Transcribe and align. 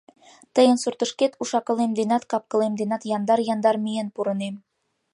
—Тыйын 0.55 0.77
суртышкет 0.83 1.33
уш-акылем 1.41 1.91
денат, 1.99 2.23
кап-кылем 2.31 2.73
денат 2.79 3.01
яндар-яндар 3.15 3.75
миен 3.85 4.07
пурынем. 4.15 4.55